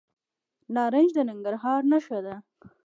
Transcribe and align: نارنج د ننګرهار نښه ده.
نارنج 0.73 1.09
د 1.15 1.17
ننګرهار 1.29 1.81
نښه 1.91 2.19
ده. 2.25 2.35